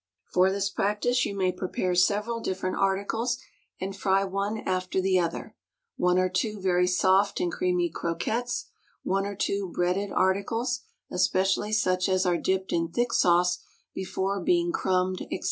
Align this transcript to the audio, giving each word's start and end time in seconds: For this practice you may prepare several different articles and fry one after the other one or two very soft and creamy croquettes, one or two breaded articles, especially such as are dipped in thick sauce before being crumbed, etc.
For 0.33 0.49
this 0.49 0.71
practice 0.71 1.27
you 1.27 1.35
may 1.37 1.51
prepare 1.51 1.93
several 1.93 2.39
different 2.39 2.75
articles 2.75 3.37
and 3.79 3.95
fry 3.95 4.23
one 4.23 4.57
after 4.65 4.99
the 4.99 5.19
other 5.19 5.55
one 5.95 6.17
or 6.17 6.27
two 6.27 6.59
very 6.59 6.87
soft 6.87 7.39
and 7.39 7.51
creamy 7.51 7.87
croquettes, 7.91 8.71
one 9.03 9.27
or 9.27 9.35
two 9.35 9.69
breaded 9.71 10.11
articles, 10.11 10.79
especially 11.11 11.71
such 11.71 12.09
as 12.09 12.25
are 12.25 12.37
dipped 12.39 12.73
in 12.73 12.87
thick 12.89 13.13
sauce 13.13 13.59
before 13.93 14.41
being 14.41 14.71
crumbed, 14.71 15.21
etc. 15.31 15.39